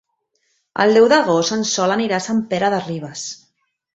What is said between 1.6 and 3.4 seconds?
Sol anirà a Sant Pere de Ribes.